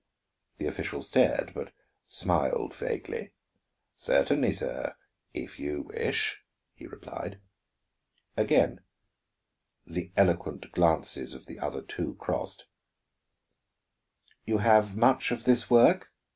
[0.57, 1.73] The official stared, but
[2.07, 3.33] smiled vaguely.
[3.95, 4.95] "Certainly, sir;
[5.31, 6.41] if you wish,"
[6.73, 7.39] he replied.
[8.35, 8.81] Again
[9.85, 12.65] the eloquent glances of the other two crossed.
[14.43, 16.11] "You have much of this work?"